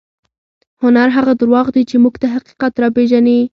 [0.83, 3.39] هنر هغه درواغ دي چې موږ ته حقیقت راپېژني.